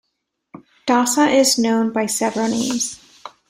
Dosa 0.87 1.29
is 1.31 1.59
known 1.59 1.93
by 1.93 2.07
several 2.07 2.47
names. 2.47 2.99